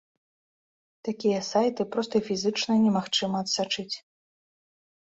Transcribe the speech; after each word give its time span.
Такія 1.09 1.39
сайты 1.51 1.81
проста 1.97 2.15
фізычна 2.31 2.81
немагчыма 2.87 3.37
адсачыць. 3.47 3.91